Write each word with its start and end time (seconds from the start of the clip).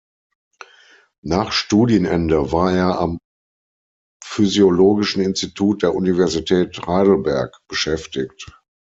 Nach 1.23 1.51
Studienende 1.51 2.51
war 2.51 2.73
er 2.73 2.99
am 2.99 3.19
Physiologischen 4.23 5.21
Institut 5.21 5.83
der 5.83 5.93
Universität 5.93 6.87
Heidelberg 6.87 7.55
beschäftigt. 7.67 8.59